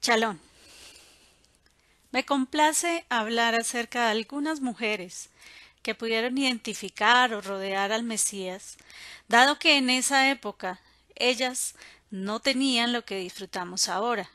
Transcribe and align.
Chalón. 0.00 0.40
Me 2.10 2.24
complace 2.24 3.04
hablar 3.10 3.54
acerca 3.54 4.06
de 4.06 4.12
algunas 4.12 4.62
mujeres 4.62 5.28
que 5.82 5.94
pudieron 5.94 6.38
identificar 6.38 7.34
o 7.34 7.42
rodear 7.42 7.92
al 7.92 8.02
Mesías, 8.02 8.78
dado 9.28 9.58
que 9.58 9.76
en 9.76 9.90
esa 9.90 10.30
época 10.30 10.80
ellas 11.16 11.74
no 12.10 12.40
tenían 12.40 12.94
lo 12.94 13.04
que 13.04 13.18
disfrutamos 13.18 13.90
ahora, 13.90 14.30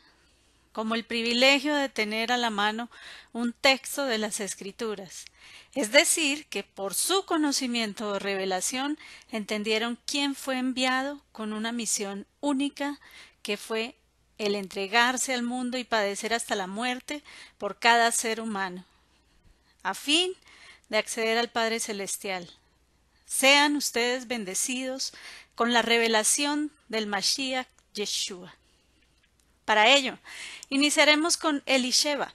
como 0.71 0.93
el 0.93 1.03
privilegio 1.03 1.73
de 1.73 1.89
tener 1.89 2.31
a 2.31 2.37
la 2.37 2.51
mano 2.51 2.91
un 3.33 3.51
texto 3.51 4.05
de 4.05 4.19
las 4.19 4.39
Escrituras, 4.39 5.25
es 5.73 5.91
decir, 5.91 6.45
que 6.45 6.63
por 6.63 6.93
su 6.93 7.25
conocimiento 7.25 8.09
o 8.09 8.19
revelación 8.19 8.99
entendieron 9.31 9.97
quién 10.05 10.35
fue 10.35 10.59
enviado 10.59 11.21
con 11.31 11.53
una 11.53 11.71
misión 11.71 12.27
única 12.39 12.99
que 13.41 13.57
fue 13.57 13.95
el 14.37 14.55
entregarse 14.55 15.33
al 15.33 15.43
mundo 15.43 15.77
y 15.77 15.83
padecer 15.83 16.33
hasta 16.33 16.55
la 16.55 16.67
muerte 16.67 17.23
por 17.57 17.79
cada 17.79 18.11
ser 18.11 18.41
humano, 18.41 18.83
a 19.83 19.93
fin 19.93 20.33
de 20.89 20.97
acceder 20.97 21.37
al 21.37 21.49
Padre 21.49 21.79
Celestial. 21.79 22.49
Sean 23.25 23.75
ustedes 23.75 24.27
bendecidos 24.27 25.13
con 25.55 25.73
la 25.73 25.81
revelación 25.81 26.71
del 26.89 27.07
Mashiach 27.07 27.67
Yeshua. 27.93 28.55
Para 29.63 29.87
ello, 29.89 30.19
iniciaremos 30.69 31.37
con 31.37 31.63
Elisheba 31.65 32.33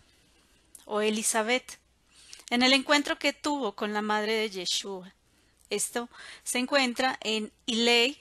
o 0.85 1.01
Elizabeth, 1.01 1.79
en 2.51 2.65
el 2.65 2.73
encuentro 2.73 3.19
que 3.19 3.33
tuvo 3.33 3.77
con 3.77 3.93
la 3.93 4.03
madre 4.03 4.33
de 4.33 4.51
Yeshua. 4.51 5.15
Esto 5.71 6.09
se 6.43 6.59
encuentra 6.59 7.17
en 7.23 7.53
Ilei, 7.67 8.21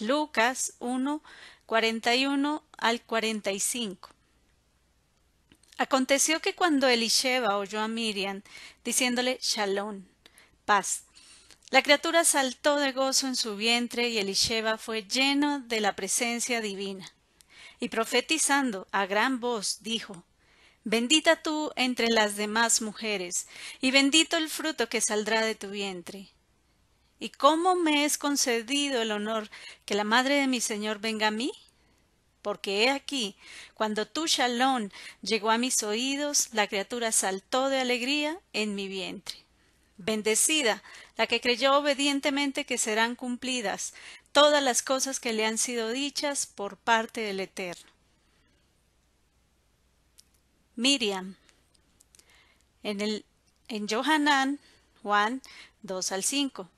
Lucas 0.00 0.74
1, 0.80 1.22
41 1.66 2.62
al 2.76 3.00
45. 3.02 4.10
Aconteció 5.78 6.40
que 6.40 6.54
cuando 6.54 6.86
Elisheba 6.88 7.56
oyó 7.56 7.80
a 7.80 7.88
Miriam 7.88 8.42
diciéndole 8.84 9.38
Shalom, 9.40 10.04
paz, 10.66 11.04
la 11.70 11.82
criatura 11.82 12.24
saltó 12.24 12.76
de 12.76 12.92
gozo 12.92 13.26
en 13.26 13.34
su 13.34 13.56
vientre 13.56 14.08
y 14.08 14.18
Elisheba 14.18 14.78
fue 14.78 15.02
lleno 15.04 15.60
de 15.60 15.80
la 15.80 15.96
presencia 15.96 16.60
divina. 16.60 17.12
Y 17.80 17.88
profetizando 17.88 18.86
a 18.92 19.06
gran 19.06 19.40
voz 19.40 19.82
dijo 19.82 20.22
Bendita 20.84 21.42
tú 21.42 21.72
entre 21.76 22.08
las 22.08 22.36
demás 22.36 22.82
mujeres, 22.82 23.48
y 23.80 23.90
bendito 23.90 24.36
el 24.36 24.50
fruto 24.50 24.90
que 24.90 25.00
saldrá 25.00 25.40
de 25.40 25.54
tu 25.54 25.70
vientre. 25.70 26.33
¿Y 27.24 27.30
cómo 27.30 27.74
me 27.74 28.04
es 28.04 28.18
concedido 28.18 29.00
el 29.00 29.10
honor 29.10 29.48
que 29.86 29.94
la 29.94 30.04
madre 30.04 30.34
de 30.34 30.46
mi 30.46 30.60
Señor 30.60 30.98
venga 30.98 31.28
a 31.28 31.30
mí? 31.30 31.52
Porque 32.42 32.84
he 32.84 32.90
aquí, 32.90 33.34
cuando 33.72 34.06
tu 34.06 34.26
shalom 34.26 34.90
llegó 35.22 35.50
a 35.50 35.56
mis 35.56 35.82
oídos, 35.82 36.50
la 36.52 36.66
criatura 36.66 37.12
saltó 37.12 37.70
de 37.70 37.80
alegría 37.80 38.38
en 38.52 38.74
mi 38.74 38.88
vientre. 38.88 39.36
Bendecida 39.96 40.82
la 41.16 41.26
que 41.26 41.40
creyó 41.40 41.78
obedientemente 41.78 42.66
que 42.66 42.76
serán 42.76 43.16
cumplidas 43.16 43.94
todas 44.32 44.62
las 44.62 44.82
cosas 44.82 45.18
que 45.18 45.32
le 45.32 45.46
han 45.46 45.56
sido 45.56 45.88
dichas 45.92 46.44
por 46.44 46.76
parte 46.76 47.22
del 47.22 47.40
Eterno. 47.40 47.90
Miriam. 50.76 51.36
En, 52.82 53.00
el, 53.00 53.24
en 53.68 53.88
Johanán, 53.88 54.60
Juan 55.02 55.40
2 55.80 56.12
al 56.12 56.22
5. 56.22 56.68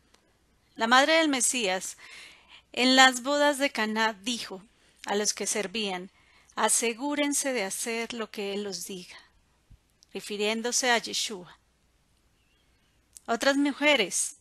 La 0.76 0.86
madre 0.86 1.14
del 1.14 1.28
Mesías, 1.30 1.96
en 2.72 2.96
las 2.96 3.22
bodas 3.22 3.56
de 3.58 3.70
Caná, 3.70 4.12
dijo 4.12 4.62
a 5.06 5.14
los 5.14 5.32
que 5.32 5.46
servían, 5.46 6.10
asegúrense 6.54 7.54
de 7.54 7.64
hacer 7.64 8.12
lo 8.12 8.30
que 8.30 8.52
él 8.52 8.66
os 8.66 8.86
diga, 8.86 9.16
refiriéndose 10.12 10.90
a 10.90 10.98
Yeshua. 10.98 11.58
Otras 13.26 13.56
mujeres 13.56 14.36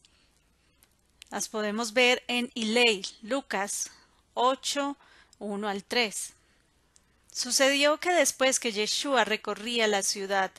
las 1.29 1.47
podemos 1.47 1.93
ver 1.93 2.21
en 2.27 2.51
Ilei, 2.53 3.05
Lucas 3.21 3.91
8, 4.33 4.97
1 5.39 5.67
al 5.69 5.85
3. 5.85 6.33
Sucedió 7.31 7.97
que 8.01 8.11
después 8.11 8.59
que 8.59 8.73
Yeshua 8.73 9.23
recorría 9.23 9.87
la 9.87 10.03
ciudad, 10.03 10.51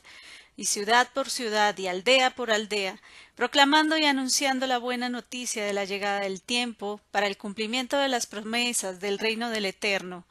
y 0.57 0.65
ciudad 0.65 1.07
por 1.13 1.29
ciudad 1.29 1.77
y 1.77 1.87
aldea 1.87 2.31
por 2.31 2.51
aldea, 2.51 2.99
proclamando 3.35 3.95
y 3.95 4.05
anunciando 4.05 4.65
la 4.65 4.79
buena 4.79 5.07
noticia 5.07 5.63
de 5.63 5.71
la 5.71 5.85
llegada 5.85 6.21
del 6.21 6.41
tiempo 6.41 6.99
para 7.11 7.27
el 7.27 7.37
cumplimiento 7.37 7.97
de 7.99 8.07
las 8.07 8.25
promesas 8.25 8.99
del 8.99 9.19
reino 9.19 9.51
del 9.51 9.65
Eterno, 9.65 10.25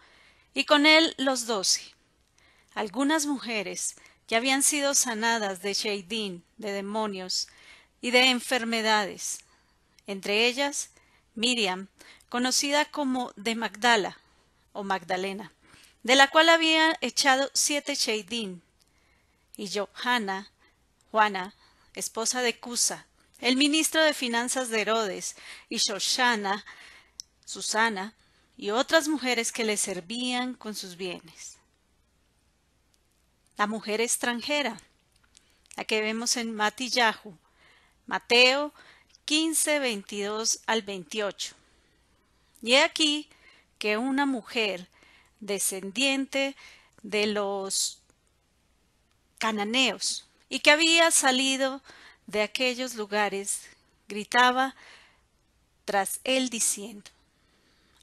y 0.53 0.65
con 0.65 0.85
él 0.85 1.15
los 1.17 1.47
doce. 1.47 1.95
Algunas 2.75 3.27
mujeres 3.27 3.95
que 4.27 4.35
habían 4.35 4.65
sido 4.65 4.95
sanadas 4.95 5.63
de 5.63 5.73
Sheidín, 5.73 6.45
de 6.57 6.73
demonios 6.73 7.47
y 8.01 8.11
de 8.11 8.31
enfermedades, 8.31 9.39
entre 10.09 10.49
ellas 10.49 10.91
Miriam, 11.37 11.87
conocida 12.29 12.85
como 12.85 13.33
de 13.37 13.55
Magdala 13.55 14.19
o 14.73 14.83
Magdalena, 14.83 15.53
de 16.03 16.17
la 16.17 16.29
cual 16.29 16.49
había 16.49 16.97
echado 17.01 17.49
siete 17.55 17.95
Sheidín, 17.95 18.63
y 19.57 19.69
Johanna, 19.69 20.51
Juana, 21.11 21.55
esposa 21.95 22.43
de 22.43 22.59
Cusa, 22.59 23.07
el 23.41 23.57
ministro 23.57 24.03
de 24.03 24.15
finanzas 24.15 24.69
de 24.69 24.83
Herodes, 24.83 25.37
y 25.69 25.79
Shoshana, 25.79 26.65
Susana, 27.45 28.15
y 28.57 28.71
otras 28.71 29.09
mujeres 29.09 29.53
que 29.53 29.65
le 29.65 29.77
servían 29.77 30.55
con 30.55 30.75
sus 30.75 30.97
bienes. 30.97 31.59
La 33.57 33.67
mujer 33.67 34.01
extranjera, 34.01 34.79
la 35.77 35.85
que 35.85 36.01
vemos 36.01 36.37
en 36.37 36.55
Matillahu, 36.55 37.37
Mateo 38.07 38.73
15, 39.27 39.79
22 39.81 40.61
al 40.67 40.83
28. 40.83 41.55
Y 42.63 42.75
he 42.75 42.83
aquí 42.83 43.29
que 43.79 43.99
una 43.99 44.25
mujer 44.25 44.89
descendiente 45.41 46.57
de 47.03 47.27
los 47.27 48.01
cananeos 49.39 50.27
y 50.49 50.61
que 50.61 50.71
había 50.71 51.11
salido 51.11 51.83
de 52.27 52.43
aquellos 52.43 52.95
lugares, 52.95 53.63
gritaba 54.09 54.75
tras 55.85 56.21
él 56.25 56.49
diciendo 56.49 57.11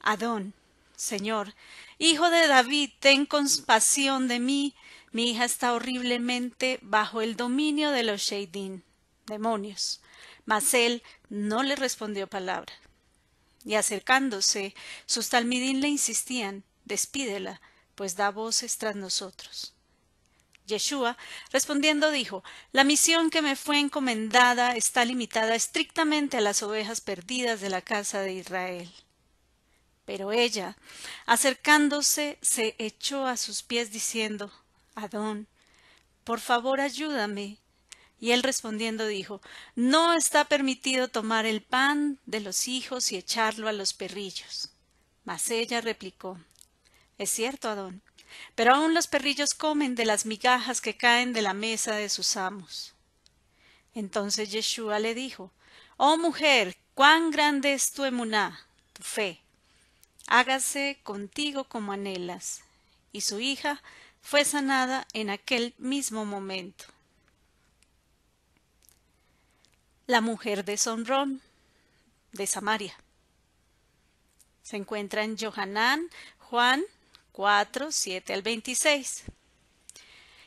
Adón, 0.00 0.54
Señor, 0.96 1.54
hijo 1.98 2.30
de 2.30 2.46
David, 2.46 2.90
ten 3.00 3.26
compasión 3.26 4.28
de 4.28 4.38
mí, 4.38 4.74
mi 5.12 5.30
hija 5.30 5.44
está 5.44 5.72
horriblemente 5.72 6.78
bajo 6.82 7.20
el 7.20 7.36
dominio 7.36 7.90
de 7.90 8.02
los 8.02 8.20
Sheidín, 8.22 8.84
demonios. 9.26 10.00
Mas 10.44 10.74
él 10.74 11.02
no 11.28 11.62
le 11.62 11.76
respondió 11.76 12.26
palabra. 12.26 12.72
Y 13.64 13.74
acercándose, 13.74 14.74
sus 15.06 15.30
talmidín 15.30 15.80
le 15.80 15.88
insistían 15.88 16.64
despídela, 16.84 17.60
pues 17.94 18.16
da 18.16 18.30
voces 18.30 18.76
tras 18.76 18.96
nosotros. 18.96 19.73
Yeshua, 20.66 21.16
respondiendo, 21.52 22.10
dijo 22.10 22.42
La 22.72 22.84
misión 22.84 23.30
que 23.30 23.42
me 23.42 23.56
fue 23.56 23.78
encomendada 23.78 24.76
está 24.76 25.04
limitada 25.04 25.54
estrictamente 25.54 26.38
a 26.38 26.40
las 26.40 26.62
ovejas 26.62 27.00
perdidas 27.00 27.60
de 27.60 27.70
la 27.70 27.82
casa 27.82 28.20
de 28.20 28.34
Israel. 28.34 28.90
Pero 30.04 30.32
ella, 30.32 30.76
acercándose, 31.26 32.38
se 32.42 32.74
echó 32.78 33.26
a 33.26 33.36
sus 33.36 33.62
pies 33.62 33.90
diciendo 33.90 34.52
Adón, 34.94 35.48
por 36.24 36.40
favor 36.40 36.80
ayúdame. 36.80 37.58
Y 38.20 38.30
él 38.30 38.42
respondiendo 38.42 39.06
dijo 39.06 39.42
No 39.74 40.14
está 40.14 40.44
permitido 40.46 41.08
tomar 41.08 41.46
el 41.46 41.62
pan 41.62 42.18
de 42.26 42.40
los 42.40 42.68
hijos 42.68 43.12
y 43.12 43.16
echarlo 43.16 43.68
a 43.68 43.72
los 43.72 43.92
perrillos. 43.92 44.70
Mas 45.24 45.50
ella 45.50 45.80
replicó 45.80 46.38
es 47.18 47.30
cierto, 47.30 47.68
Adón. 47.68 48.02
Pero 48.54 48.74
aún 48.74 48.94
los 48.94 49.06
perrillos 49.06 49.54
comen 49.54 49.94
de 49.94 50.04
las 50.04 50.26
migajas 50.26 50.80
que 50.80 50.96
caen 50.96 51.32
de 51.32 51.42
la 51.42 51.54
mesa 51.54 51.96
de 51.96 52.08
sus 52.08 52.36
amos. 52.36 52.94
Entonces 53.94 54.50
Yeshua 54.50 54.98
le 54.98 55.14
dijo, 55.14 55.52
Oh 55.96 56.16
mujer, 56.16 56.76
cuán 56.94 57.30
grande 57.30 57.74
es 57.74 57.92
tu 57.92 58.04
emuná, 58.04 58.66
tu 58.92 59.02
fe. 59.02 59.40
Hágase 60.26 60.98
contigo 61.02 61.64
como 61.64 61.92
anhelas. 61.92 62.62
Y 63.12 63.20
su 63.20 63.40
hija 63.40 63.82
fue 64.22 64.44
sanada 64.44 65.06
en 65.12 65.30
aquel 65.30 65.74
mismo 65.78 66.24
momento. 66.24 66.86
La 70.06 70.20
mujer 70.20 70.64
de 70.64 70.76
Sonrón, 70.76 71.40
de 72.32 72.46
Samaria. 72.46 72.96
Se 74.62 74.76
encuentra 74.76 75.22
en 75.22 75.38
Johanán, 75.38 76.08
Juan 76.38 76.82
4, 77.34 77.90
7 77.90 78.32
al 78.32 78.42
26. 78.42 79.24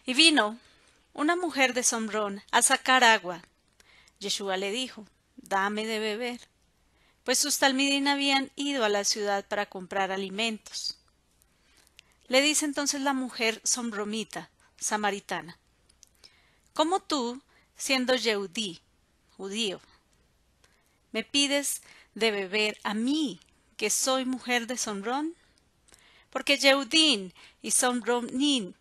Y 0.06 0.14
vino 0.14 0.58
una 1.14 1.36
mujer 1.36 1.74
de 1.74 1.84
Sombrón 1.84 2.42
a 2.52 2.62
sacar 2.62 3.04
agua. 3.04 3.42
Yeshua 4.20 4.56
le 4.56 4.72
dijo, 4.72 5.06
dame 5.36 5.86
de 5.86 6.00
beber, 6.00 6.40
pues 7.26 7.40
sus 7.40 7.58
talmidín 7.58 8.08
habían 8.08 8.52
ido 8.56 8.86
a 8.86 8.90
la 8.90 9.04
ciudad 9.04 9.46
para 9.46 9.66
comprar 9.66 10.14
alimentos. 10.14 10.98
Le 12.30 12.42
dice 12.42 12.64
entonces 12.64 13.02
la 13.02 13.14
mujer 13.14 13.60
sombromita, 13.66 14.50
samaritana, 14.80 15.60
¿cómo 16.74 17.02
tú, 17.02 17.42
siendo 17.76 18.16
Yehudí, 18.16 18.80
judío, 19.36 19.82
me 21.12 21.26
pides 21.26 21.82
de 22.16 22.32
beber 22.32 22.80
a 22.84 22.94
mí, 22.94 23.42
que 23.76 23.90
soy 23.90 24.24
mujer 24.24 24.68
de 24.68 24.78
Somrón? 24.78 25.37
Porque 26.30 26.58
Yehudín 26.58 27.34
y 27.62 27.72
Somronín 27.72 28.76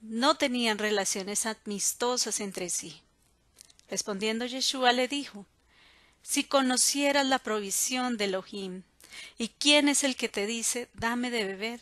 no 0.00 0.36
tenían 0.36 0.78
relaciones 0.78 1.46
amistosas 1.46 2.40
entre 2.40 2.70
sí. 2.70 3.00
Respondiendo 3.88 4.46
Yeshua 4.46 4.92
le 4.92 5.08
dijo, 5.08 5.46
Si 6.22 6.44
conocieras 6.44 7.26
la 7.26 7.38
provisión 7.38 8.16
de 8.16 8.24
Elohim, 8.24 8.82
y 9.38 9.48
quién 9.48 9.88
es 9.88 10.04
el 10.04 10.16
que 10.16 10.28
te 10.28 10.46
dice, 10.46 10.88
dame 10.94 11.30
de 11.30 11.44
beber, 11.44 11.80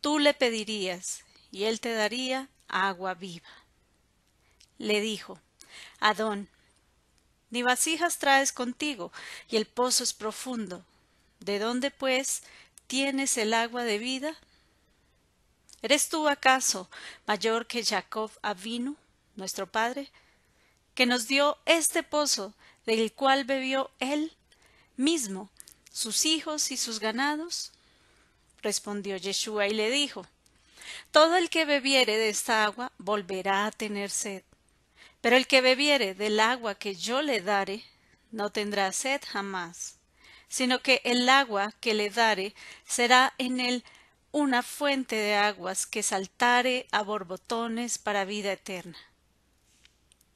tú 0.00 0.18
le 0.18 0.34
pedirías, 0.34 1.24
y 1.50 1.64
él 1.64 1.80
te 1.80 1.92
daría 1.92 2.48
agua 2.68 3.14
viva. 3.14 3.48
Le 4.78 5.00
dijo, 5.00 5.40
Adón, 6.00 6.48
ni 7.50 7.62
vasijas 7.62 8.18
traes 8.18 8.52
contigo, 8.52 9.12
y 9.48 9.56
el 9.56 9.66
pozo 9.66 10.04
es 10.04 10.12
profundo. 10.12 10.84
¿De 11.40 11.58
dónde, 11.58 11.90
pues, 11.90 12.42
tienes 12.86 13.38
el 13.38 13.54
agua 13.54 13.84
de 13.84 13.98
vida? 13.98 14.36
¿Eres 15.80 16.08
tú 16.08 16.28
acaso 16.28 16.90
mayor 17.26 17.66
que 17.66 17.84
Jacob 17.84 18.30
Avinu, 18.42 18.96
nuestro 19.36 19.70
padre, 19.70 20.10
que 20.94 21.06
nos 21.06 21.28
dio 21.28 21.58
este 21.66 22.02
pozo 22.02 22.52
del 22.84 23.12
cual 23.12 23.44
bebió 23.44 23.90
él 24.00 24.36
mismo, 24.96 25.50
sus 25.92 26.24
hijos 26.24 26.72
y 26.72 26.76
sus 26.76 26.98
ganados? 26.98 27.72
Respondió 28.60 29.16
Yeshua 29.16 29.68
y 29.68 29.74
le 29.74 29.90
dijo, 29.90 30.26
Todo 31.12 31.36
el 31.36 31.48
que 31.48 31.64
bebiere 31.64 32.16
de 32.16 32.28
esta 32.28 32.64
agua 32.64 32.90
volverá 32.98 33.66
a 33.66 33.70
tener 33.70 34.10
sed, 34.10 34.42
pero 35.20 35.36
el 35.36 35.46
que 35.46 35.60
bebiere 35.60 36.14
del 36.14 36.40
agua 36.40 36.74
que 36.74 36.96
yo 36.96 37.22
le 37.22 37.40
dare, 37.40 37.84
no 38.32 38.50
tendrá 38.50 38.90
sed 38.90 39.20
jamás, 39.24 39.98
sino 40.48 40.80
que 40.80 41.00
el 41.04 41.28
agua 41.28 41.72
que 41.80 41.94
le 41.94 42.10
dare 42.10 42.54
será 42.84 43.32
en 43.38 43.60
él 43.60 43.84
una 44.32 44.62
fuente 44.62 45.16
de 45.16 45.34
aguas 45.34 45.86
que 45.86 46.02
saltare 46.02 46.86
a 46.92 47.02
borbotones 47.02 47.98
para 47.98 48.24
vida 48.24 48.52
eterna. 48.52 48.98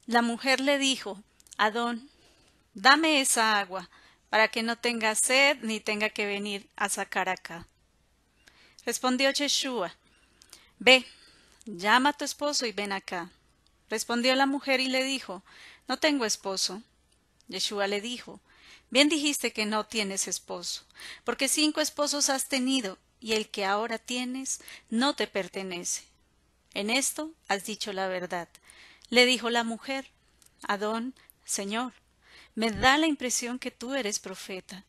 La 0.05 0.21
mujer 0.21 0.59
le 0.59 0.77
dijo, 0.77 1.21
Adón, 1.57 2.09
dame 2.73 3.21
esa 3.21 3.59
agua, 3.59 3.89
para 4.29 4.47
que 4.47 4.63
no 4.63 4.77
tenga 4.77 5.13
sed 5.15 5.59
ni 5.61 5.79
tenga 5.79 6.09
que 6.09 6.25
venir 6.25 6.67
a 6.75 6.89
sacar 6.89 7.29
acá. 7.29 7.67
Respondió 8.85 9.31
Yeshua, 9.31 9.95
Ve, 10.79 11.05
llama 11.65 12.09
a 12.09 12.13
tu 12.13 12.25
esposo 12.25 12.65
y 12.65 12.71
ven 12.71 12.91
acá. 12.91 13.29
Respondió 13.89 14.35
la 14.35 14.47
mujer 14.47 14.79
y 14.79 14.87
le 14.87 15.03
dijo, 15.03 15.43
No 15.87 15.97
tengo 15.97 16.25
esposo. 16.25 16.81
Yeshua 17.47 17.87
le 17.87 18.01
dijo, 18.01 18.41
Bien 18.89 19.07
dijiste 19.07 19.53
que 19.53 19.65
no 19.65 19.85
tienes 19.85 20.27
esposo, 20.27 20.83
porque 21.23 21.47
cinco 21.47 21.79
esposos 21.79 22.29
has 22.29 22.47
tenido, 22.47 22.97
y 23.23 23.33
el 23.33 23.47
que 23.47 23.63
ahora 23.63 23.97
tienes 23.97 24.59
no 24.89 25.15
te 25.15 25.27
pertenece. 25.27 26.03
En 26.73 26.89
esto 26.89 27.31
has 27.47 27.63
dicho 27.63 27.93
la 27.93 28.09
verdad. 28.09 28.49
Le 29.09 29.25
dijo 29.25 29.49
la 29.49 29.63
mujer, 29.63 30.11
Adón, 30.63 31.15
Señor, 31.45 31.93
me 32.53 32.69
da 32.69 32.97
la 32.97 33.07
impresión 33.07 33.59
que 33.59 33.71
tú 33.71 33.93
eres 33.93 34.19
profeta. 34.19 34.83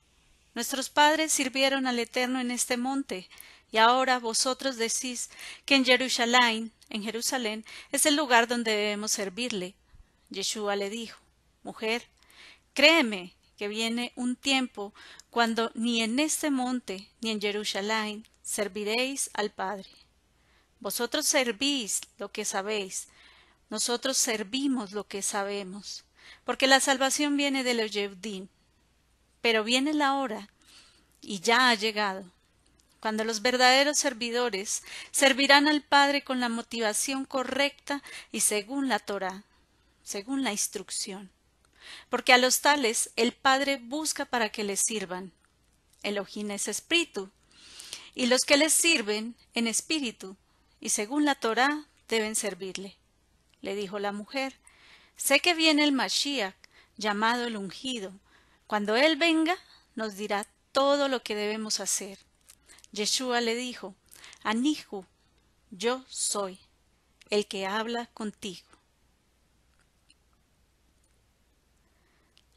Nuestros 0.52 0.90
padres 0.90 1.32
sirvieron 1.32 1.86
al 1.86 2.00
Eterno 2.00 2.40
en 2.40 2.50
este 2.50 2.76
monte, 2.76 3.28
y 3.70 3.78
ahora 3.78 4.18
vosotros 4.18 4.76
decís 4.76 5.30
que 5.64 5.76
en 5.76 5.84
Jerusalén, 5.84 6.72
en 6.90 7.04
Jerusalén, 7.04 7.64
es 7.92 8.04
el 8.04 8.16
lugar 8.16 8.48
donde 8.48 8.72
debemos 8.72 9.12
servirle. 9.12 9.74
Yeshua 10.30 10.74
le 10.74 10.90
dijo, 10.90 11.20
Mujer, 11.62 12.08
créeme 12.72 13.32
que 13.56 13.68
viene 13.68 14.12
un 14.16 14.36
tiempo 14.36 14.94
cuando 15.30 15.70
ni 15.74 16.02
en 16.02 16.18
este 16.18 16.50
monte 16.50 17.08
ni 17.20 17.30
en 17.30 17.40
Jerusalén 17.40 18.26
serviréis 18.42 19.30
al 19.34 19.50
Padre. 19.50 19.88
Vosotros 20.80 21.26
servís 21.26 22.00
lo 22.18 22.30
que 22.30 22.44
sabéis, 22.44 23.08
nosotros 23.70 24.16
servimos 24.16 24.92
lo 24.92 25.06
que 25.06 25.22
sabemos, 25.22 26.04
porque 26.44 26.66
la 26.66 26.80
salvación 26.80 27.36
viene 27.36 27.64
de 27.64 27.74
los 27.74 27.90
Yehudín. 27.90 28.48
Pero 29.40 29.64
viene 29.64 29.94
la 29.94 30.14
hora, 30.14 30.48
y 31.20 31.40
ya 31.40 31.70
ha 31.70 31.74
llegado, 31.74 32.30
cuando 33.00 33.24
los 33.24 33.42
verdaderos 33.42 33.98
servidores 33.98 34.82
servirán 35.10 35.68
al 35.68 35.82
Padre 35.82 36.22
con 36.22 36.40
la 36.40 36.48
motivación 36.48 37.24
correcta 37.24 38.02
y 38.32 38.40
según 38.40 38.88
la 38.88 38.98
Torah, 38.98 39.42
según 40.02 40.42
la 40.42 40.52
instrucción. 40.52 41.30
Porque 42.08 42.32
a 42.32 42.38
los 42.38 42.60
tales 42.60 43.10
el 43.16 43.32
Padre 43.32 43.76
busca 43.76 44.24
para 44.24 44.50
que 44.50 44.64
les 44.64 44.80
sirvan. 44.80 45.32
Elohim 46.02 46.50
es 46.50 46.68
espíritu, 46.68 47.30
y 48.14 48.26
los 48.26 48.42
que 48.42 48.56
les 48.56 48.72
sirven 48.72 49.34
en 49.54 49.66
espíritu 49.66 50.36
y 50.80 50.90
según 50.90 51.24
la 51.24 51.34
Torah 51.34 51.86
deben 52.08 52.36
servirle. 52.36 52.96
Le 53.62 53.74
dijo 53.74 53.98
la 53.98 54.12
mujer, 54.12 54.54
sé 55.16 55.40
que 55.40 55.54
viene 55.54 55.82
el 55.82 55.92
Mashiach, 55.92 56.54
llamado 56.96 57.46
el 57.46 57.56
ungido. 57.56 58.12
Cuando 58.66 58.94
él 58.94 59.16
venga, 59.16 59.56
nos 59.94 60.16
dirá 60.16 60.46
todo 60.72 61.08
lo 61.08 61.22
que 61.22 61.34
debemos 61.34 61.80
hacer. 61.80 62.18
Yeshua 62.92 63.40
le 63.40 63.54
dijo, 63.54 63.94
Anihu, 64.42 65.04
yo 65.70 66.04
soy 66.08 66.58
el 67.30 67.46
que 67.46 67.66
habla 67.66 68.06
contigo. 68.12 68.73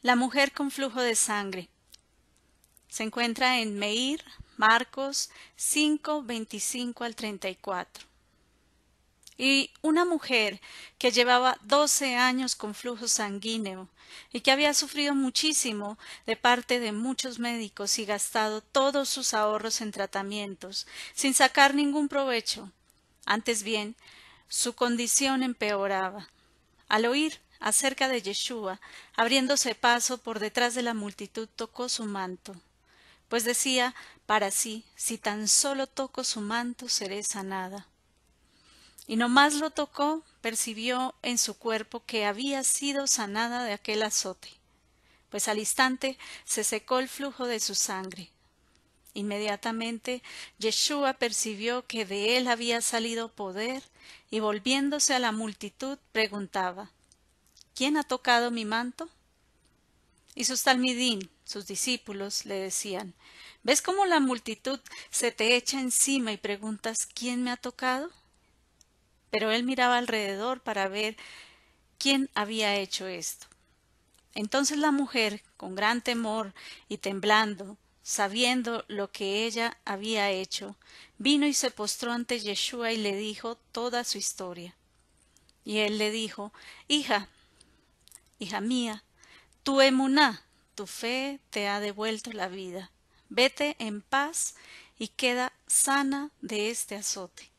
La 0.00 0.14
mujer 0.14 0.52
con 0.52 0.70
flujo 0.70 1.00
de 1.00 1.16
sangre 1.16 1.68
se 2.88 3.02
encuentra 3.02 3.58
en 3.58 3.76
Meir, 3.76 4.24
Marcos 4.56 5.28
5, 5.56 6.22
25 6.22 7.02
al 7.02 7.16
34. 7.16 8.06
Y 9.36 9.72
una 9.82 10.04
mujer 10.04 10.60
que 10.98 11.10
llevaba 11.10 11.58
doce 11.62 12.14
años 12.14 12.54
con 12.54 12.76
flujo 12.76 13.08
sanguíneo 13.08 13.88
y 14.32 14.40
que 14.40 14.52
había 14.52 14.72
sufrido 14.72 15.16
muchísimo 15.16 15.98
de 16.26 16.36
parte 16.36 16.78
de 16.78 16.92
muchos 16.92 17.40
médicos 17.40 17.98
y 17.98 18.04
gastado 18.04 18.60
todos 18.60 19.08
sus 19.08 19.34
ahorros 19.34 19.80
en 19.80 19.90
tratamientos 19.90 20.86
sin 21.12 21.34
sacar 21.34 21.74
ningún 21.74 22.08
provecho. 22.08 22.70
Antes 23.26 23.64
bien, 23.64 23.96
su 24.48 24.74
condición 24.74 25.42
empeoraba. 25.42 26.28
Al 26.88 27.04
oír 27.06 27.40
acerca 27.60 28.08
de 28.08 28.22
Yeshua, 28.22 28.80
abriéndose 29.16 29.74
paso 29.74 30.18
por 30.18 30.38
detrás 30.38 30.74
de 30.74 30.82
la 30.82 30.94
multitud, 30.94 31.48
tocó 31.54 31.88
su 31.88 32.04
manto, 32.04 32.54
pues 33.28 33.44
decía 33.44 33.94
para 34.26 34.50
sí, 34.50 34.84
si 34.96 35.18
tan 35.18 35.48
solo 35.48 35.86
toco 35.86 36.24
su 36.24 36.40
manto 36.40 36.88
seré 36.88 37.22
sanada 37.22 37.86
y 39.08 39.16
no 39.16 39.30
más 39.30 39.54
lo 39.54 39.70
tocó, 39.70 40.22
percibió 40.42 41.14
en 41.22 41.38
su 41.38 41.54
cuerpo 41.54 42.04
que 42.04 42.26
había 42.26 42.62
sido 42.62 43.06
sanada 43.06 43.64
de 43.64 43.72
aquel 43.72 44.02
azote, 44.02 44.50
pues 45.30 45.48
al 45.48 45.58
instante 45.58 46.18
se 46.44 46.62
secó 46.62 46.98
el 46.98 47.08
flujo 47.08 47.46
de 47.46 47.58
su 47.58 47.74
sangre. 47.74 48.30
Inmediatamente 49.14 50.22
Yeshua 50.58 51.14
percibió 51.14 51.86
que 51.86 52.04
de 52.04 52.36
él 52.36 52.48
había 52.48 52.82
salido 52.82 53.32
poder 53.32 53.82
y 54.30 54.40
volviéndose 54.40 55.14
a 55.14 55.18
la 55.18 55.32
multitud 55.32 55.98
preguntaba 56.12 56.90
¿Quién 57.78 57.96
ha 57.96 58.02
tocado 58.02 58.50
mi 58.50 58.64
manto? 58.64 59.08
Y 60.34 60.46
sus 60.46 60.64
talmidín, 60.64 61.30
sus 61.44 61.68
discípulos, 61.68 62.44
le 62.44 62.56
decían 62.56 63.14
¿Ves 63.62 63.82
cómo 63.82 64.04
la 64.04 64.18
multitud 64.18 64.80
se 65.10 65.30
te 65.30 65.54
echa 65.54 65.80
encima 65.80 66.32
y 66.32 66.38
preguntas 66.38 67.06
¿quién 67.06 67.44
me 67.44 67.52
ha 67.52 67.56
tocado? 67.56 68.10
pero 69.30 69.52
él 69.52 69.62
miraba 69.62 69.96
alrededor 69.96 70.60
para 70.60 70.88
ver 70.88 71.16
quién 71.98 72.28
había 72.34 72.74
hecho 72.74 73.06
esto. 73.06 73.46
Entonces 74.34 74.78
la 74.78 74.90
mujer, 74.90 75.44
con 75.56 75.76
gran 75.76 76.02
temor 76.02 76.54
y 76.88 76.98
temblando, 76.98 77.76
sabiendo 78.02 78.84
lo 78.88 79.12
que 79.12 79.46
ella 79.46 79.78
había 79.84 80.32
hecho, 80.32 80.74
vino 81.16 81.46
y 81.46 81.54
se 81.54 81.70
postró 81.70 82.10
ante 82.10 82.40
Yeshua 82.40 82.90
y 82.90 82.96
le 82.96 83.14
dijo 83.14 83.54
toda 83.70 84.02
su 84.02 84.18
historia. 84.18 84.74
Y 85.64 85.78
él 85.78 85.98
le 85.98 86.10
dijo, 86.10 86.52
Hija, 86.88 87.28
hija 88.38 88.60
mía, 88.60 89.04
tu 89.62 89.80
emuná, 89.80 90.42
tu 90.74 90.86
fe 90.86 91.40
te 91.50 91.68
ha 91.68 91.80
devuelto 91.80 92.32
la 92.32 92.48
vida. 92.48 92.90
Vete 93.28 93.76
en 93.78 94.00
paz 94.00 94.54
y 94.98 95.08
queda 95.08 95.52
sana 95.66 96.30
de 96.40 96.70
este 96.70 96.96
azote. 96.96 97.50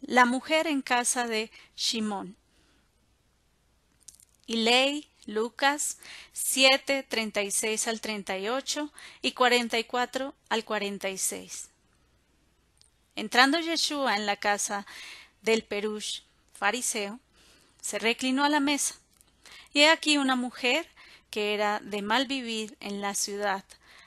La 0.00 0.24
mujer 0.24 0.66
en 0.66 0.82
casa 0.82 1.26
de 1.26 1.50
Shimón. 1.76 2.36
Y 4.46 4.56
ley 4.56 5.08
Lucas 5.26 5.98
7, 6.32 7.04
36 7.08 7.86
al 7.86 8.00
38 8.00 8.92
y 9.22 9.32
44 9.32 10.34
al 10.48 10.64
46. 10.64 11.68
Entrando 13.14 13.60
Yeshua 13.60 14.16
en 14.16 14.26
la 14.26 14.36
casa 14.36 14.86
del 15.42 15.62
Perush, 15.62 16.22
fariseo, 16.54 17.20
se 17.82 17.98
reclinó 17.98 18.44
a 18.44 18.48
la 18.48 18.60
mesa. 18.60 18.94
Y 19.74 19.80
he 19.80 19.90
aquí 19.90 20.16
una 20.16 20.36
mujer 20.36 20.88
que 21.30 21.52
era 21.52 21.80
de 21.80 22.00
mal 22.00 22.26
vivir 22.26 22.76
en 22.80 23.02
la 23.02 23.14
ciudad, 23.14 23.64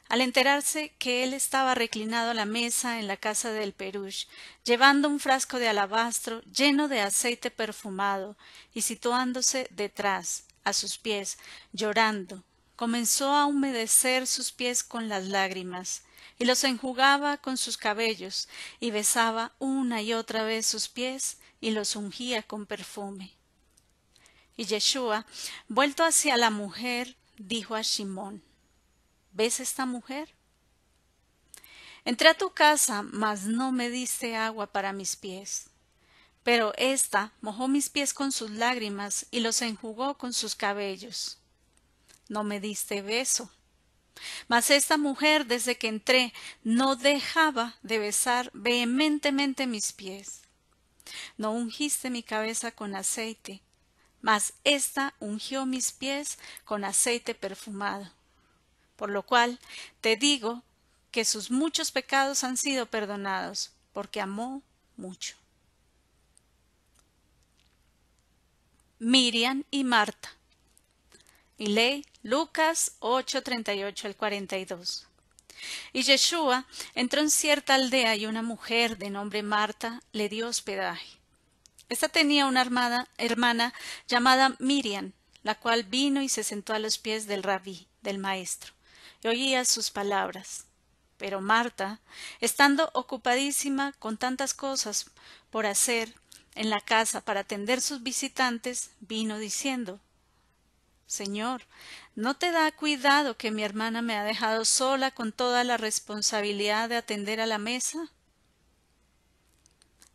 al 0.09 0.21
enterarse 0.21 0.93
que 0.99 1.23
él 1.23 1.33
estaba 1.33 1.75
reclinado 1.75 2.31
a 2.31 2.35
la 2.35 2.45
mesa 2.45 2.99
en 2.99 3.07
la 3.07 3.17
casa 3.17 3.51
del 3.51 3.73
Perush, 3.73 4.25
llevando 4.63 5.09
un 5.09 5.19
frasco 5.19 5.59
de 5.59 5.67
alabastro 5.67 6.41
lleno 6.43 6.87
de 6.87 7.01
aceite 7.01 7.51
perfumado, 7.51 8.37
y 8.73 8.81
situándose 8.81 9.67
detrás, 9.71 10.45
a 10.63 10.73
sus 10.73 10.97
pies, 10.97 11.37
llorando, 11.73 12.43
comenzó 12.75 13.33
a 13.33 13.45
humedecer 13.45 14.27
sus 14.27 14.51
pies 14.51 14.83
con 14.83 15.09
las 15.09 15.25
lágrimas, 15.25 16.03
y 16.37 16.45
los 16.45 16.63
enjugaba 16.63 17.37
con 17.37 17.57
sus 17.57 17.77
cabellos, 17.77 18.47
y 18.79 18.91
besaba 18.91 19.53
una 19.59 20.01
y 20.01 20.13
otra 20.13 20.43
vez 20.43 20.65
sus 20.65 20.87
pies, 20.87 21.37
y 21.59 21.71
los 21.71 21.95
ungía 21.95 22.43
con 22.43 22.65
perfume. 22.65 23.33
Y 24.57 24.65
Yeshua, 24.65 25.25
vuelto 25.67 26.03
hacia 26.03 26.37
la 26.37 26.49
mujer, 26.49 27.15
dijo 27.37 27.75
a 27.75 27.83
Simón 27.83 28.41
¿Ves 29.33 29.59
esta 29.59 29.85
mujer? 29.85 30.33
Entré 32.05 32.29
a 32.29 32.37
tu 32.37 32.51
casa, 32.51 33.01
mas 33.01 33.45
no 33.45 33.71
me 33.71 33.89
diste 33.89 34.35
agua 34.37 34.67
para 34.67 34.93
mis 34.93 35.15
pies. 35.15 35.65
Pero 36.43 36.73
ésta 36.77 37.33
mojó 37.41 37.67
mis 37.67 37.89
pies 37.89 38.13
con 38.13 38.31
sus 38.31 38.51
lágrimas 38.51 39.25
y 39.31 39.39
los 39.39 39.61
enjugó 39.61 40.17
con 40.17 40.31
sus 40.31 40.55
cabellos. 40.55 41.39
No 42.29 42.43
me 42.43 42.59
diste 42.59 43.01
beso. 43.01 43.49
Mas 44.47 44.69
esta 44.69 44.97
mujer, 44.97 45.47
desde 45.47 45.77
que 45.77 45.87
entré, 45.87 46.33
no 46.63 46.95
dejaba 46.95 47.75
de 47.81 47.99
besar 47.99 48.51
vehementemente 48.53 49.67
mis 49.67 49.91
pies. 49.91 50.41
No 51.37 51.51
ungiste 51.51 52.09
mi 52.09 52.23
cabeza 52.23 52.71
con 52.71 52.95
aceite, 52.95 53.61
mas 54.25 54.53
ésta 54.63 55.13
ungió 55.19 55.67
mis 55.67 55.91
pies 55.91 56.39
con 56.63 56.83
aceite 56.83 57.35
perfumado. 57.35 58.11
Por 58.95 59.11
lo 59.11 59.21
cual 59.21 59.59
te 60.01 60.15
digo 60.15 60.63
que 61.11 61.25
sus 61.25 61.51
muchos 61.51 61.91
pecados 61.91 62.43
han 62.43 62.57
sido 62.57 62.87
perdonados, 62.87 63.71
porque 63.93 64.19
amó 64.19 64.63
mucho. 64.97 65.35
Miriam 68.97 69.63
y 69.69 69.83
Marta. 69.83 70.33
Y 71.59 71.67
ley 71.67 72.03
Lucas 72.23 72.93
8:38 73.01 74.05
al 74.05 74.15
42. 74.15 75.07
Y 75.93 76.01
Yeshua 76.01 76.65
entró 76.95 77.21
en 77.21 77.29
cierta 77.29 77.75
aldea 77.75 78.15
y 78.15 78.25
una 78.25 78.41
mujer 78.41 78.97
de 78.97 79.11
nombre 79.11 79.43
Marta 79.43 80.01
le 80.13 80.29
dio 80.29 80.47
hospedaje. 80.47 81.24
Esta 81.89 82.09
tenía 82.09 82.45
una 82.45 82.61
armada, 82.61 83.07
hermana 83.17 83.73
llamada 84.07 84.55
Miriam, 84.59 85.13
la 85.43 85.55
cual 85.55 85.83
vino 85.83 86.21
y 86.21 86.29
se 86.29 86.43
sentó 86.43 86.73
a 86.73 86.79
los 86.79 86.97
pies 86.97 87.27
del 87.27 87.43
rabí, 87.43 87.87
del 88.01 88.17
maestro, 88.17 88.73
y 89.23 89.27
oía 89.27 89.65
sus 89.65 89.91
palabras. 89.91 90.65
Pero 91.17 91.41
Marta, 91.41 91.99
estando 92.41 92.89
ocupadísima 92.93 93.93
con 93.99 94.17
tantas 94.17 94.53
cosas 94.53 95.11
por 95.49 95.65
hacer 95.65 96.13
en 96.55 96.69
la 96.69 96.81
casa 96.81 97.21
para 97.21 97.41
atender 97.41 97.81
sus 97.81 98.01
visitantes, 98.01 98.91
vino 98.99 99.37
diciendo 99.37 99.99
Señor, 101.07 101.61
¿no 102.15 102.35
te 102.35 102.51
da 102.51 102.71
cuidado 102.71 103.37
que 103.37 103.51
mi 103.51 103.63
hermana 103.63 104.01
me 104.01 104.15
ha 104.15 104.23
dejado 104.23 104.65
sola 104.65 105.11
con 105.11 105.31
toda 105.31 105.63
la 105.63 105.77
responsabilidad 105.77 106.89
de 106.89 106.97
atender 106.97 107.39
a 107.39 107.45
la 107.45 107.59
mesa? 107.59 108.09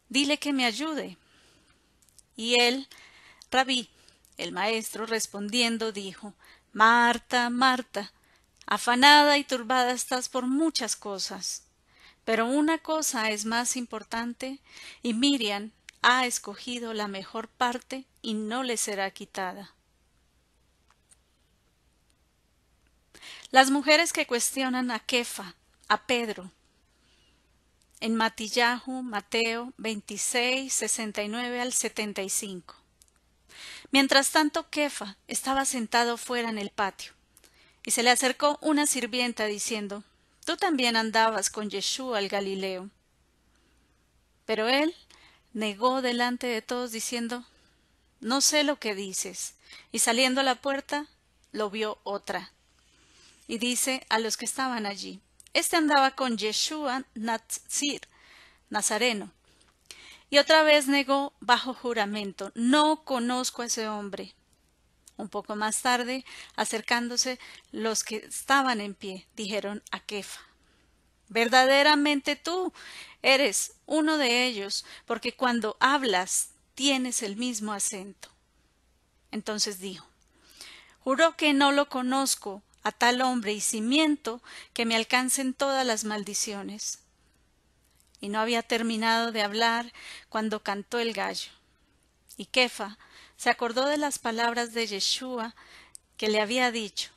Dile 0.08 0.38
que 0.38 0.52
me 0.52 0.64
ayude. 0.64 1.16
Y 2.40 2.58
él, 2.58 2.88
Rabí, 3.50 3.90
el 4.38 4.52
maestro, 4.52 5.04
respondiendo, 5.04 5.92
dijo 5.92 6.32
Marta, 6.72 7.50
Marta, 7.50 8.14
afanada 8.64 9.36
y 9.36 9.44
turbada 9.44 9.92
estás 9.92 10.30
por 10.30 10.46
muchas 10.46 10.96
cosas, 10.96 11.64
pero 12.24 12.46
una 12.46 12.78
cosa 12.78 13.28
es 13.28 13.44
más 13.44 13.76
importante, 13.76 14.58
y 15.02 15.12
Miriam 15.12 15.72
ha 16.00 16.24
escogido 16.24 16.94
la 16.94 17.08
mejor 17.08 17.48
parte 17.48 18.06
y 18.22 18.32
no 18.32 18.62
le 18.62 18.78
será 18.78 19.10
quitada. 19.10 19.74
Las 23.50 23.70
mujeres 23.70 24.14
que 24.14 24.26
cuestionan 24.26 24.90
a 24.90 25.00
Kefa, 25.00 25.56
a 25.88 26.06
Pedro, 26.06 26.50
en 28.00 28.16
Matillahu, 28.16 29.02
Mateo 29.02 29.72
26, 29.76 30.72
69 30.72 31.60
al 31.60 31.72
75. 31.72 32.74
Mientras 33.90 34.30
tanto, 34.30 34.68
Kefa 34.70 35.16
estaba 35.28 35.64
sentado 35.64 36.16
fuera 36.16 36.48
en 36.48 36.58
el 36.58 36.70
patio, 36.70 37.12
y 37.84 37.90
se 37.90 38.02
le 38.02 38.10
acercó 38.10 38.58
una 38.62 38.86
sirvienta 38.86 39.46
diciendo, 39.46 40.02
Tú 40.44 40.56
también 40.56 40.96
andabas 40.96 41.50
con 41.50 41.68
Yeshua 41.68 42.18
el 42.18 42.28
Galileo. 42.28 42.88
Pero 44.46 44.68
él 44.68 44.94
negó 45.52 46.02
delante 46.02 46.46
de 46.46 46.62
todos 46.62 46.92
diciendo, 46.92 47.44
No 48.20 48.40
sé 48.40 48.64
lo 48.64 48.78
que 48.78 48.94
dices. 48.94 49.54
Y 49.92 50.00
saliendo 50.00 50.40
a 50.40 50.44
la 50.44 50.56
puerta, 50.56 51.06
lo 51.52 51.70
vio 51.70 51.98
otra. 52.02 52.52
Y 53.46 53.58
dice 53.58 54.04
a 54.08 54.18
los 54.18 54.36
que 54.36 54.44
estaban 54.44 54.86
allí, 54.86 55.20
este 55.52 55.76
andaba 55.76 56.12
con 56.12 56.36
Yeshua 56.36 57.04
Nazir, 57.14 58.02
Nazareno. 58.68 59.32
Y 60.30 60.38
otra 60.38 60.62
vez 60.62 60.86
negó 60.86 61.32
bajo 61.40 61.74
juramento, 61.74 62.52
no 62.54 63.04
conozco 63.04 63.62
a 63.62 63.66
ese 63.66 63.88
hombre. 63.88 64.34
Un 65.16 65.28
poco 65.28 65.56
más 65.56 65.82
tarde, 65.82 66.24
acercándose 66.56 67.38
los 67.72 68.04
que 68.04 68.16
estaban 68.16 68.80
en 68.80 68.94
pie, 68.94 69.26
dijeron 69.34 69.82
a 69.90 70.00
Kefa, 70.00 70.40
verdaderamente 71.28 72.36
tú 72.36 72.72
eres 73.22 73.74
uno 73.86 74.18
de 74.18 74.46
ellos, 74.46 74.86
porque 75.04 75.32
cuando 75.32 75.76
hablas 75.80 76.50
tienes 76.74 77.22
el 77.22 77.36
mismo 77.36 77.72
acento. 77.72 78.30
Entonces 79.30 79.78
dijo, 79.80 80.06
juro 81.00 81.36
que 81.36 81.52
no 81.52 81.72
lo 81.72 81.88
conozco 81.88 82.62
a 82.82 82.92
tal 82.92 83.20
hombre 83.20 83.52
y 83.52 83.60
cimiento 83.60 84.42
que 84.72 84.86
me 84.86 84.96
alcancen 84.96 85.54
todas 85.54 85.86
las 85.86 86.04
maldiciones. 86.04 87.00
Y 88.20 88.28
no 88.28 88.40
había 88.40 88.62
terminado 88.62 89.32
de 89.32 89.42
hablar 89.42 89.92
cuando 90.28 90.62
cantó 90.62 90.98
el 90.98 91.12
gallo. 91.12 91.50
Y 92.36 92.46
Kefa 92.46 92.98
se 93.36 93.50
acordó 93.50 93.86
de 93.86 93.96
las 93.96 94.18
palabras 94.18 94.72
de 94.72 94.86
Yeshua 94.86 95.54
que 96.16 96.28
le 96.28 96.40
había 96.40 96.70
dicho 96.70 97.10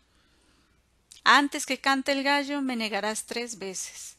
Antes 1.24 1.65
que 1.65 1.79
cante 1.79 2.13
el 2.13 2.24
gallo 2.24 2.62
me 2.62 2.75
negarás 2.75 3.25
tres 3.25 3.60
veces. 3.60 4.17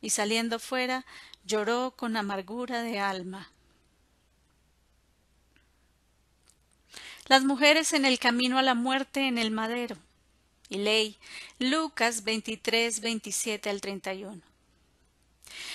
Y 0.00 0.10
saliendo 0.10 0.58
fuera 0.58 1.04
lloró 1.44 1.94
con 1.96 2.16
amargura 2.16 2.82
de 2.82 2.98
alma. 2.98 3.50
Las 7.26 7.44
mujeres 7.44 7.92
en 7.92 8.04
el 8.04 8.18
camino 8.18 8.58
a 8.58 8.62
la 8.62 8.74
muerte 8.74 9.26
en 9.26 9.38
el 9.38 9.50
madero 9.50 9.96
y 10.68 10.78
ley. 10.78 11.18
Lucas 11.58 12.24
23, 12.24 13.00
27 13.00 13.70
al 13.70 13.80
31. 13.80 14.40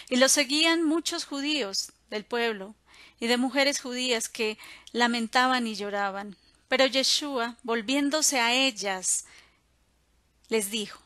Y 0.09 0.15
lo 0.17 0.29
seguían 0.29 0.83
muchos 0.83 1.25
judíos 1.25 1.91
del 2.09 2.25
pueblo 2.25 2.75
y 3.19 3.27
de 3.27 3.37
mujeres 3.37 3.79
judías 3.79 4.29
que 4.29 4.57
lamentaban 4.91 5.67
y 5.67 5.75
lloraban. 5.75 6.35
Pero 6.67 6.85
Yeshua, 6.85 7.57
volviéndose 7.63 8.39
a 8.39 8.53
ellas, 8.53 9.25
les 10.49 10.71
dijo 10.71 11.01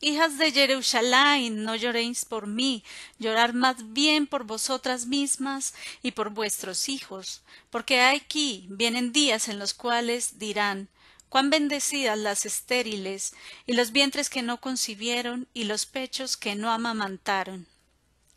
Hijas 0.00 0.38
de 0.38 0.52
Jerusalén, 0.52 1.64
no 1.64 1.74
lloréis 1.74 2.24
por 2.24 2.46
mí, 2.46 2.84
llorar 3.18 3.52
más 3.52 3.92
bien 3.92 4.28
por 4.28 4.44
vosotras 4.44 5.06
mismas 5.06 5.74
y 6.02 6.12
por 6.12 6.30
vuestros 6.30 6.88
hijos, 6.88 7.42
porque 7.70 8.00
aquí 8.00 8.66
vienen 8.70 9.12
días 9.12 9.48
en 9.48 9.58
los 9.58 9.74
cuales 9.74 10.38
dirán 10.38 10.88
cuán 11.28 11.50
bendecidas 11.50 12.18
las 12.18 12.46
estériles, 12.46 13.34
y 13.66 13.74
los 13.74 13.92
vientres 13.92 14.30
que 14.30 14.42
no 14.42 14.60
concibieron, 14.60 15.48
y 15.52 15.64
los 15.64 15.86
pechos 15.86 16.36
que 16.36 16.54
no 16.54 16.70
amamantaron. 16.70 17.66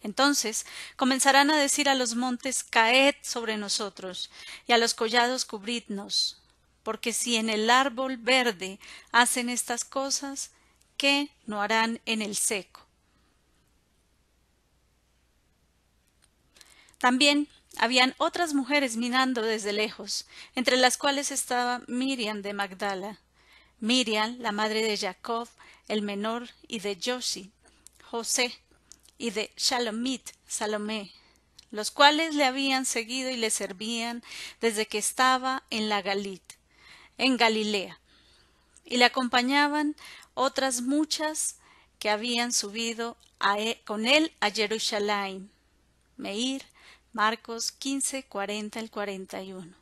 Entonces 0.01 0.65
comenzarán 0.95 1.51
a 1.51 1.57
decir 1.57 1.88
a 1.88 1.95
los 1.95 2.15
montes 2.15 2.63
Caed 2.63 3.15
sobre 3.21 3.57
nosotros, 3.57 4.31
y 4.67 4.74
a 4.74 4.77
los 4.77 4.93
collados 4.93 5.45
cubridnos, 5.45 6.41
porque 6.83 7.13
si 7.13 7.36
en 7.36 7.50
el 7.50 7.69
árbol 7.69 8.17
verde 8.17 8.79
hacen 9.12 9.50
estas 9.50 9.86
cosas, 9.86 10.51
¿qué 10.98 11.29
no 11.45 11.62
harán 11.62 12.01
en 12.05 12.21
el 12.21 12.36
seco? 12.36 12.81
También 16.98 17.48
habían 17.82 18.14
otras 18.20 18.54
mujeres 18.54 18.96
mirando 18.96 19.42
desde 19.42 19.74
lejos, 19.74 20.28
entre 20.54 20.78
las 20.78 20.98
cuales 20.98 21.32
estaba 21.32 21.82
Miriam 21.88 22.44
de 22.44 22.54
Magdala, 22.54 23.20
Miriam, 23.80 24.38
la 24.38 24.52
madre 24.52 24.84
de 24.84 24.96
Jacob, 24.96 25.50
el 25.88 26.04
menor, 26.04 26.48
y 26.68 26.82
de 26.82 26.96
Josi, 27.04 27.52
José, 28.04 28.54
y 29.18 29.32
de 29.32 29.52
Shalomit, 29.58 30.30
Salomé, 30.48 31.12
los 31.72 31.90
cuales 31.90 32.36
le 32.36 32.46
habían 32.46 32.86
seguido 32.86 33.32
y 33.32 33.36
le 33.36 33.50
servían 33.50 34.24
desde 34.60 34.86
que 34.86 35.00
estaba 35.00 35.64
en 35.72 35.90
la 35.90 36.04
Galit, 36.04 36.44
en 37.18 37.36
Galilea. 37.36 38.00
Y 38.86 38.98
le 38.98 39.06
acompañaban 39.06 39.96
otras 40.36 40.82
muchas 40.82 41.56
que 41.98 42.12
habían 42.12 42.52
subido 42.52 43.18
e, 43.58 43.82
con 43.86 44.06
él 44.06 44.32
a 44.40 44.52
Jerusalén. 44.52 45.50
Meir, 46.16 46.64
Marcos 47.13 47.72
15, 47.72 48.24
40 48.24 48.80
al 48.80 48.89
41. 48.89 49.74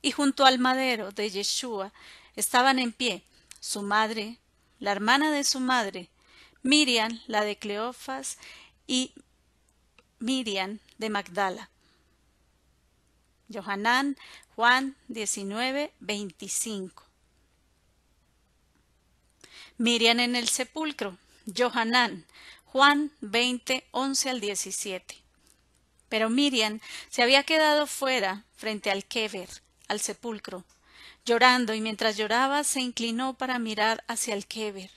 Y 0.00 0.12
junto 0.12 0.44
al 0.46 0.58
madero 0.58 1.10
de 1.10 1.28
Yeshua 1.28 1.92
estaban 2.36 2.78
en 2.78 2.92
pie 2.92 3.24
su 3.58 3.82
madre, 3.82 4.38
la 4.78 4.92
hermana 4.92 5.32
de 5.32 5.42
su 5.42 5.58
madre, 5.58 6.08
Miriam, 6.62 7.20
la 7.26 7.42
de 7.42 7.56
Cleofas, 7.56 8.38
y 8.86 9.12
Miriam 10.20 10.78
de 10.98 11.10
Magdala. 11.10 11.70
Johanán, 13.52 14.16
Juan 14.54 14.96
19, 15.08 15.92
25. 16.00 17.04
Miriam 19.78 20.20
en 20.20 20.36
el 20.36 20.48
sepulcro. 20.48 21.16
Johanán, 21.56 22.26
Juan 22.70 23.10
20, 23.22 23.88
11 23.92 24.28
al 24.28 24.40
17. 24.40 25.16
Pero 26.10 26.28
Miriam 26.28 26.80
se 27.08 27.22
había 27.22 27.42
quedado 27.42 27.86
fuera, 27.86 28.44
frente 28.56 28.90
al 28.90 29.06
Keber, 29.06 29.48
al 29.88 30.00
sepulcro, 30.00 30.66
llorando, 31.24 31.72
y 31.72 31.80
mientras 31.80 32.18
lloraba 32.18 32.64
se 32.64 32.82
inclinó 32.82 33.32
para 33.38 33.58
mirar 33.58 34.04
hacia 34.06 34.34
el 34.34 34.46
Keber. 34.46 34.90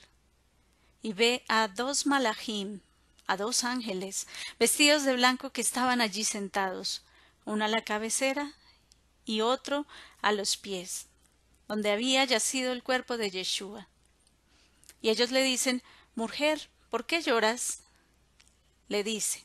Y 1.00 1.14
ve 1.14 1.44
a 1.48 1.66
dos 1.66 2.04
malachim, 2.04 2.80
a 3.26 3.38
dos 3.38 3.64
ángeles, 3.64 4.26
vestidos 4.58 5.04
de 5.04 5.14
blanco 5.14 5.48
que 5.48 5.62
estaban 5.62 6.02
allí 6.02 6.24
sentados, 6.24 7.02
uno 7.46 7.64
a 7.64 7.68
la 7.68 7.82
cabecera 7.82 8.52
y 9.24 9.40
otro 9.40 9.86
a 10.20 10.32
los 10.32 10.58
pies, 10.58 11.06
donde 11.68 11.90
había 11.90 12.22
yacido 12.24 12.70
el 12.72 12.82
cuerpo 12.82 13.16
de 13.16 13.30
Yeshua. 13.30 13.88
Y 15.00 15.08
ellos 15.08 15.30
le 15.30 15.42
dicen, 15.42 15.82
Mujer, 16.14 16.68
¿por 16.92 17.06
qué 17.06 17.22
lloras? 17.22 17.78
Le 18.88 19.02
dice, 19.02 19.42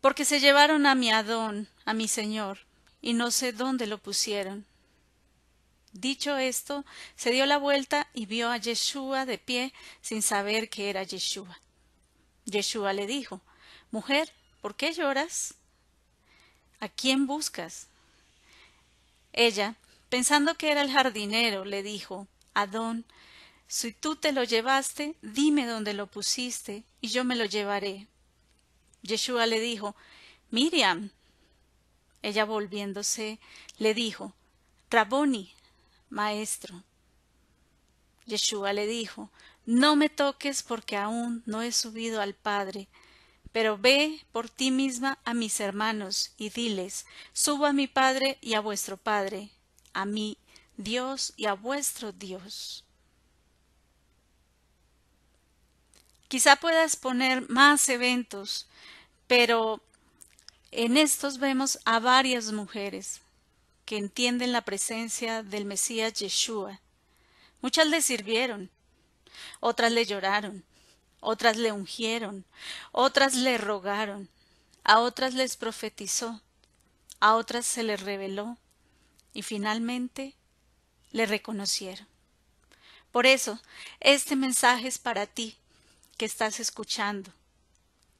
Porque 0.00 0.24
se 0.24 0.40
llevaron 0.40 0.86
a 0.86 0.94
mi 0.94 1.10
Adón, 1.10 1.68
a 1.84 1.92
mi 1.92 2.08
Señor, 2.08 2.60
y 3.02 3.12
no 3.12 3.30
sé 3.30 3.52
dónde 3.52 3.86
lo 3.86 3.98
pusieron. 3.98 4.64
Dicho 5.92 6.38
esto, 6.38 6.86
se 7.14 7.30
dio 7.30 7.44
la 7.44 7.58
vuelta 7.58 8.08
y 8.14 8.24
vio 8.24 8.48
a 8.48 8.56
Yeshua 8.56 9.26
de 9.26 9.36
pie 9.36 9.74
sin 10.00 10.22
saber 10.22 10.70
que 10.70 10.88
era 10.88 11.02
Yeshua. 11.02 11.60
Yeshua 12.46 12.94
le 12.94 13.06
dijo, 13.06 13.42
Mujer, 13.90 14.32
¿por 14.62 14.76
qué 14.76 14.94
lloras? 14.94 15.56
¿A 16.80 16.88
quién 16.88 17.26
buscas? 17.26 17.86
Ella, 19.34 19.74
pensando 20.08 20.54
que 20.54 20.70
era 20.70 20.80
el 20.80 20.90
jardinero, 20.90 21.66
le 21.66 21.82
dijo, 21.82 22.26
Adón, 22.54 23.04
si 23.68 23.92
tú 23.92 24.16
te 24.16 24.32
lo 24.32 24.44
llevaste, 24.44 25.14
dime 25.20 25.66
dónde 25.66 25.92
lo 25.92 26.06
pusiste, 26.06 26.84
y 27.02 27.08
yo 27.08 27.22
me 27.22 27.36
lo 27.36 27.44
llevaré. 27.44 28.08
Yeshua 29.02 29.46
le 29.46 29.60
dijo, 29.60 29.94
Miriam. 30.50 31.10
Ella 32.22 32.46
volviéndose, 32.46 33.38
le 33.76 33.92
dijo, 33.92 34.32
Raboni, 34.90 35.52
maestro. 36.08 36.82
Yeshua 38.24 38.72
le 38.72 38.86
dijo, 38.86 39.30
No 39.66 39.96
me 39.96 40.08
toques 40.08 40.62
porque 40.62 40.96
aún 40.96 41.42
no 41.44 41.60
he 41.60 41.70
subido 41.70 42.22
al 42.22 42.34
Padre, 42.34 42.88
pero 43.52 43.76
ve 43.76 44.24
por 44.32 44.48
ti 44.48 44.70
misma 44.70 45.18
a 45.26 45.34
mis 45.34 45.60
hermanos 45.60 46.32
y 46.38 46.48
diles, 46.48 47.04
Subo 47.34 47.66
a 47.66 47.74
mi 47.74 47.86
Padre 47.86 48.38
y 48.40 48.54
a 48.54 48.60
vuestro 48.60 48.96
Padre, 48.96 49.50
a 49.92 50.06
mi 50.06 50.38
Dios 50.78 51.34
y 51.36 51.46
a 51.46 51.52
vuestro 51.52 52.12
Dios. 52.12 52.84
Quizá 56.28 56.56
puedas 56.56 56.96
poner 56.96 57.48
más 57.48 57.88
eventos, 57.88 58.66
pero 59.26 59.80
en 60.70 60.98
estos 60.98 61.38
vemos 61.38 61.78
a 61.86 61.98
varias 61.98 62.52
mujeres 62.52 63.22
que 63.86 63.96
entienden 63.96 64.52
la 64.52 64.60
presencia 64.60 65.42
del 65.42 65.64
Mesías 65.64 66.12
Yeshua. 66.12 66.80
Muchas 67.62 67.86
le 67.86 68.02
sirvieron, 68.02 68.70
otras 69.60 69.90
le 69.90 70.04
lloraron, 70.04 70.64
otras 71.20 71.56
le 71.56 71.72
ungieron, 71.72 72.44
otras 72.92 73.34
le 73.34 73.56
rogaron, 73.56 74.28
a 74.84 75.00
otras 75.00 75.32
les 75.32 75.56
profetizó, 75.56 76.42
a 77.20 77.36
otras 77.36 77.64
se 77.64 77.82
les 77.82 78.02
reveló 78.02 78.58
y 79.32 79.40
finalmente 79.40 80.34
le 81.10 81.24
reconocieron. 81.24 82.06
Por 83.10 83.24
eso, 83.24 83.58
este 84.00 84.36
mensaje 84.36 84.86
es 84.86 84.98
para 84.98 85.26
ti, 85.26 85.56
que 86.18 86.26
estás 86.26 86.58
escuchando, 86.58 87.32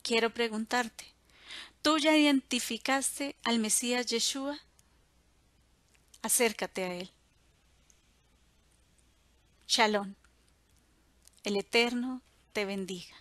quiero 0.02 0.30
preguntarte, 0.30 1.04
¿tú 1.82 1.98
ya 1.98 2.16
identificaste 2.16 3.34
al 3.42 3.58
Mesías 3.58 4.06
Yeshua? 4.06 4.56
Acércate 6.22 6.84
a 6.84 6.94
él. 6.94 7.10
Shalom. 9.66 10.14
El 11.42 11.56
Eterno 11.56 12.22
te 12.52 12.64
bendiga. 12.64 13.16